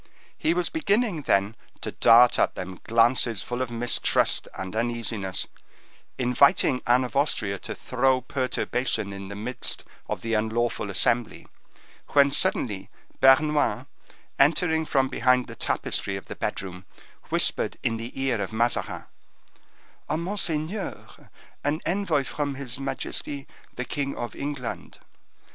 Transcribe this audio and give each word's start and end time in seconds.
He 0.35 0.55
was 0.55 0.71
beginning, 0.71 1.21
then, 1.21 1.55
to 1.81 1.91
dart 1.91 2.39
at 2.39 2.55
them 2.55 2.79
glances 2.85 3.43
full 3.43 3.61
of 3.61 3.69
mistrust 3.69 4.47
and 4.55 4.75
uneasiness, 4.75 5.45
inviting 6.17 6.81
Anne 6.87 7.03
of 7.03 7.15
Austria 7.15 7.59
to 7.59 7.75
throw 7.75 8.19
perturbation 8.21 9.13
in 9.13 9.27
the 9.27 9.35
midst 9.35 9.83
of 10.09 10.23
the 10.23 10.33
unlawful 10.33 10.89
assembly, 10.89 11.45
when, 12.13 12.31
suddenly, 12.31 12.89
Bernouin, 13.19 13.85
entering 14.39 14.87
from 14.87 15.07
behind 15.07 15.45
the 15.45 15.55
tapestry 15.55 16.15
of 16.15 16.25
the 16.25 16.35
bedroom, 16.35 16.83
whispered 17.29 17.77
in 17.83 17.97
the 17.97 18.19
ear 18.19 18.41
of 18.41 18.51
Mazarin, 18.51 19.03
"Monseigneur, 20.09 21.29
an 21.63 21.79
envoy 21.85 22.23
from 22.23 22.55
his 22.55 22.79
majesty, 22.79 23.45
the 23.75 23.85
king 23.85 24.17
of 24.17 24.35
England." 24.35 24.97